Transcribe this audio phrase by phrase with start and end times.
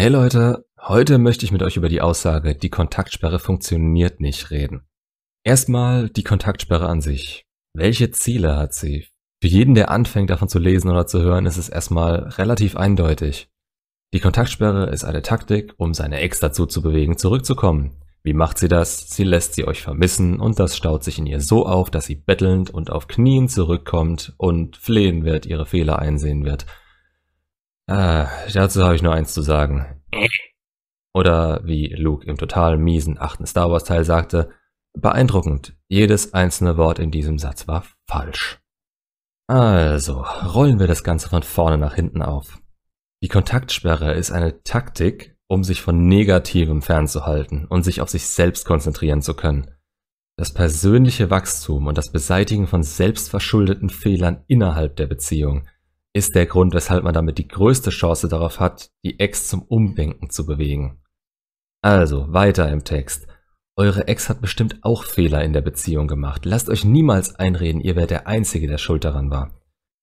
[0.00, 4.88] Hey Leute, heute möchte ich mit euch über die Aussage, die Kontaktsperre funktioniert nicht reden.
[5.44, 7.44] Erstmal die Kontaktsperre an sich.
[7.74, 9.08] Welche Ziele hat sie?
[9.42, 13.50] Für jeden, der anfängt davon zu lesen oder zu hören, ist es erstmal relativ eindeutig.
[14.14, 18.02] Die Kontaktsperre ist eine Taktik, um seine Ex dazu zu bewegen, zurückzukommen.
[18.22, 19.10] Wie macht sie das?
[19.10, 22.16] Sie lässt sie euch vermissen und das staut sich in ihr so auf, dass sie
[22.16, 26.64] bettelnd und auf Knien zurückkommt und flehen wird, ihre Fehler einsehen wird
[27.90, 30.00] Ah, dazu habe ich nur eins zu sagen.
[31.12, 34.50] Oder wie Luke im total miesen achten Star Wars Teil sagte,
[34.96, 38.60] beeindruckend, jedes einzelne Wort in diesem Satz war falsch.
[39.48, 42.60] Also, rollen wir das Ganze von vorne nach hinten auf.
[43.24, 48.66] Die Kontaktsperre ist eine Taktik, um sich von Negativem fernzuhalten und sich auf sich selbst
[48.66, 49.68] konzentrieren zu können.
[50.38, 55.66] Das persönliche Wachstum und das Beseitigen von selbstverschuldeten Fehlern innerhalb der Beziehung–
[56.12, 60.30] ist der Grund, weshalb man damit die größte Chance darauf hat, die Ex zum Umdenken
[60.30, 61.02] zu bewegen.
[61.82, 63.26] Also, weiter im Text.
[63.76, 66.44] Eure Ex hat bestimmt auch Fehler in der Beziehung gemacht.
[66.44, 69.58] Lasst euch niemals einreden, ihr wärt der Einzige, der schuld daran war.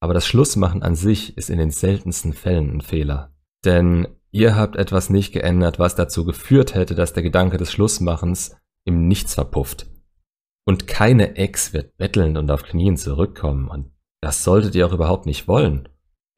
[0.00, 3.34] Aber das Schlussmachen an sich ist in den seltensten Fällen ein Fehler.
[3.64, 8.56] Denn ihr habt etwas nicht geändert, was dazu geführt hätte, dass der Gedanke des Schlussmachens
[8.84, 9.86] im Nichts verpufft.
[10.64, 15.26] Und keine Ex wird bettelnd und auf Knien zurückkommen und das solltet ihr auch überhaupt
[15.26, 15.88] nicht wollen.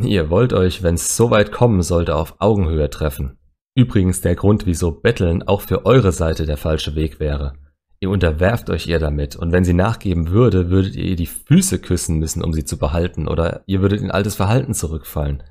[0.00, 3.38] Ihr wollt euch, wenn es so weit kommen sollte, auf Augenhöhe treffen.
[3.74, 7.54] Übrigens der Grund, wieso Betteln auch für eure Seite der falsche Weg wäre.
[8.00, 11.78] Ihr unterwerft euch ihr damit, und wenn sie nachgeben würde, würdet ihr ihr die Füße
[11.78, 15.42] küssen müssen, um sie zu behalten, oder ihr würdet in altes Verhalten zurückfallen,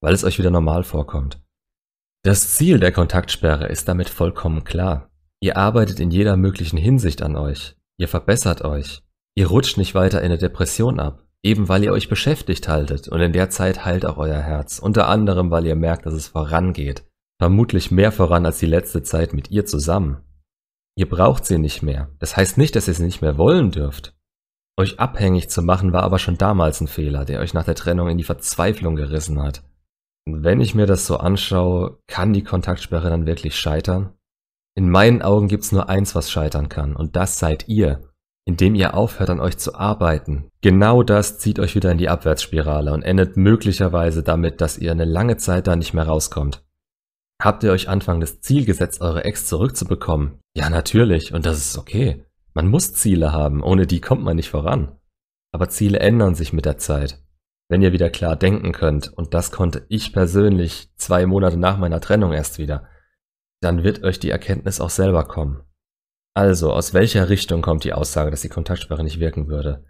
[0.00, 1.42] weil es euch wieder normal vorkommt.
[2.22, 5.10] Das Ziel der Kontaktsperre ist damit vollkommen klar.
[5.40, 7.76] Ihr arbeitet in jeder möglichen Hinsicht an euch.
[7.98, 9.02] Ihr verbessert euch.
[9.34, 11.25] Ihr rutscht nicht weiter in eine Depression ab.
[11.46, 15.06] Eben weil ihr euch beschäftigt haltet und in der Zeit heilt auch euer Herz, unter
[15.06, 17.04] anderem weil ihr merkt, dass es vorangeht.
[17.40, 20.24] Vermutlich mehr voran als die letzte Zeit mit ihr zusammen.
[20.96, 22.10] Ihr braucht sie nicht mehr.
[22.18, 24.16] Das heißt nicht, dass ihr sie nicht mehr wollen dürft.
[24.76, 28.08] Euch abhängig zu machen war aber schon damals ein Fehler, der euch nach der Trennung
[28.08, 29.62] in die Verzweiflung gerissen hat.
[30.28, 34.14] Wenn ich mir das so anschaue, kann die Kontaktsperre dann wirklich scheitern?
[34.74, 38.05] In meinen Augen gibt's nur eins, was scheitern kann, und das seid ihr
[38.46, 40.50] indem ihr aufhört an euch zu arbeiten.
[40.62, 45.04] Genau das zieht euch wieder in die Abwärtsspirale und endet möglicherweise damit, dass ihr eine
[45.04, 46.64] lange Zeit da nicht mehr rauskommt.
[47.42, 50.38] Habt ihr euch Anfang das Ziel gesetzt, eure Ex zurückzubekommen?
[50.56, 52.24] Ja, natürlich, und das ist okay.
[52.54, 54.96] Man muss Ziele haben, ohne die kommt man nicht voran.
[55.52, 57.22] Aber Ziele ändern sich mit der Zeit.
[57.68, 62.00] Wenn ihr wieder klar denken könnt, und das konnte ich persönlich zwei Monate nach meiner
[62.00, 62.86] Trennung erst wieder,
[63.60, 65.62] dann wird euch die Erkenntnis auch selber kommen.
[66.36, 69.86] Also, aus welcher Richtung kommt die Aussage, dass die Kontaktsperre nicht wirken würde?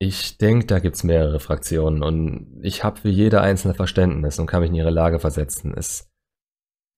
[0.00, 4.62] Ich denke, da gibt's mehrere Fraktionen und ich habe für jede einzelne Verständnis und kann
[4.62, 5.72] mich in ihre Lage versetzen.
[5.72, 6.10] Es,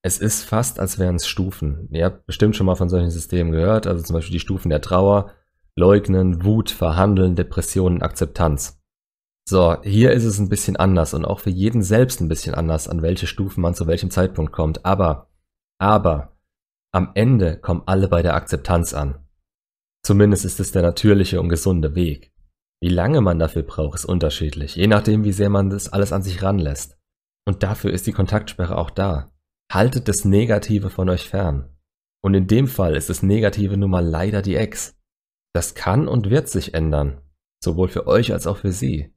[0.03, 1.91] es ist fast, als wären es Stufen.
[1.91, 4.81] Ihr habt bestimmt schon mal von solchen Systemen gehört, also zum Beispiel die Stufen der
[4.81, 5.31] Trauer,
[5.77, 8.81] Leugnen, Wut, Verhandeln, Depressionen, Akzeptanz.
[9.47, 12.89] So, hier ist es ein bisschen anders und auch für jeden selbst ein bisschen anders,
[12.89, 14.87] an welche Stufen man zu welchem Zeitpunkt kommt.
[14.87, 15.29] Aber,
[15.79, 16.36] aber,
[16.97, 19.19] am Ende kommen alle bei der Akzeptanz an.
[20.03, 22.33] Zumindest ist es der natürliche und gesunde Weg.
[22.81, 26.23] Wie lange man dafür braucht, ist unterschiedlich, je nachdem, wie sehr man das alles an
[26.23, 26.97] sich ranlässt.
[27.47, 29.31] Und dafür ist die Kontaktsperre auch da.
[29.71, 31.77] Haltet das Negative von euch fern.
[32.25, 34.97] Und in dem Fall ist das Negative nun mal leider die Ex.
[35.55, 37.21] Das kann und wird sich ändern,
[37.63, 39.15] sowohl für euch als auch für sie.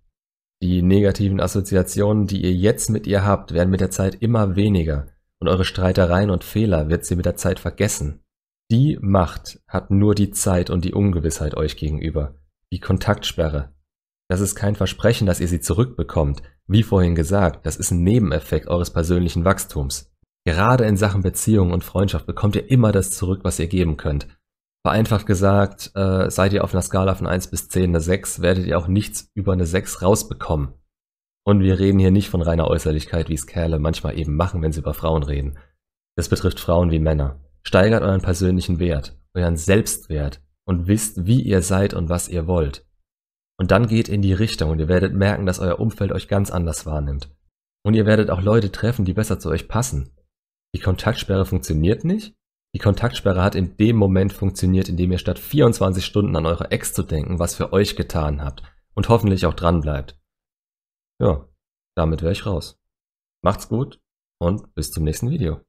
[0.61, 5.07] Die negativen Assoziationen, die ihr jetzt mit ihr habt, werden mit der Zeit immer weniger
[5.39, 8.22] und eure Streitereien und Fehler wird sie mit der Zeit vergessen.
[8.72, 12.35] Die Macht hat nur die Zeit und die Ungewissheit euch gegenüber.
[12.72, 13.73] Die Kontaktsperre.
[14.29, 16.44] Das ist kein Versprechen, dass ihr sie zurückbekommt.
[16.67, 20.11] Wie vorhin gesagt, das ist ein Nebeneffekt eures persönlichen Wachstums.
[20.45, 24.28] Gerade in Sachen Beziehung und Freundschaft bekommt ihr immer das zurück, was ihr geben könnt.
[24.85, 28.66] Vereinfacht gesagt, äh, seid ihr auf einer Skala von 1 bis 10 eine 6, werdet
[28.66, 30.73] ihr auch nichts über eine 6 rausbekommen.
[31.45, 34.72] Und wir reden hier nicht von reiner Äußerlichkeit, wie es Kerle manchmal eben machen, wenn
[34.72, 35.58] sie über Frauen reden.
[36.16, 37.40] Das betrifft Frauen wie Männer.
[37.64, 42.85] Steigert euren persönlichen Wert, euren Selbstwert und wisst, wie ihr seid und was ihr wollt.
[43.58, 46.52] Und dann geht in die Richtung und ihr werdet merken, dass euer Umfeld euch ganz
[46.52, 47.29] anders wahrnimmt.
[47.84, 50.11] Und ihr werdet auch Leute treffen, die besser zu euch passen.
[50.75, 52.35] Die Kontaktsperre funktioniert nicht?
[52.75, 56.72] Die Kontaktsperre hat in dem Moment funktioniert, in dem ihr statt 24 Stunden an eure
[56.72, 58.61] Ex zu denken, was für euch getan habt
[58.93, 60.18] und hoffentlich auch dran bleibt.
[61.21, 61.47] Ja,
[61.95, 62.79] damit wäre ich raus.
[63.43, 63.99] Macht's gut
[64.41, 65.61] und bis zum nächsten Video.